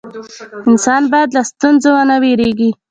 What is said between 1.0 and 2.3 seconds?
باید له ستونزو ونه